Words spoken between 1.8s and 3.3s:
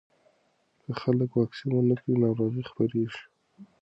کړي، ناروغي خپرېږي.